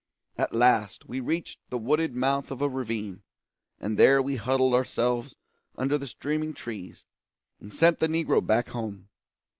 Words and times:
At 0.35 0.51
last 0.55 1.07
we 1.07 1.19
reached 1.19 1.59
the 1.69 1.77
wooded 1.77 2.15
mouth 2.15 2.49
of 2.49 2.59
a 2.59 2.67
ravine, 2.67 3.21
and 3.79 3.99
there 3.99 4.19
we 4.19 4.35
huddled 4.37 4.73
ourselves 4.73 5.35
under 5.75 5.95
the 5.99 6.07
streaming 6.07 6.55
trees, 6.55 7.05
and 7.59 7.71
sent 7.71 7.99
the 7.99 8.07
negro 8.07 8.43
back 8.43 8.69
home. 8.69 9.09